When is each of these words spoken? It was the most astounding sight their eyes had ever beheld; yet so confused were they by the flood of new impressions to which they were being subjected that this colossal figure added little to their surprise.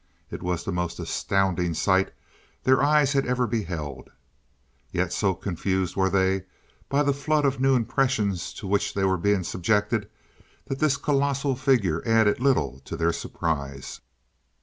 It 0.31 0.41
was 0.41 0.63
the 0.63 0.71
most 0.71 0.97
astounding 0.99 1.75
sight 1.75 2.11
their 2.63 2.81
eyes 2.81 3.13
had 3.13 3.23
ever 3.27 3.45
beheld; 3.45 4.09
yet 4.91 5.13
so 5.13 5.35
confused 5.35 5.95
were 5.95 6.09
they 6.09 6.45
by 6.89 7.03
the 7.03 7.13
flood 7.13 7.45
of 7.45 7.59
new 7.59 7.75
impressions 7.75 8.51
to 8.55 8.65
which 8.65 8.95
they 8.95 9.03
were 9.03 9.15
being 9.17 9.43
subjected 9.43 10.09
that 10.65 10.79
this 10.79 10.97
colossal 10.97 11.55
figure 11.55 12.01
added 12.03 12.39
little 12.39 12.79
to 12.85 12.97
their 12.97 13.13
surprise. 13.13 14.01